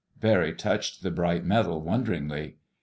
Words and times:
Barry 0.19 0.55
touched 0.55 1.03
the 1.03 1.11
bright 1.11 1.45
medal 1.45 1.79
wonderingly. 1.79 2.55